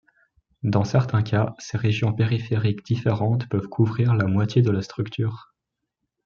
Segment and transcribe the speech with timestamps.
[0.63, 5.53] Dans certains cas, ces régions périphériques différentes peuvent couvrir la moitié de la structure.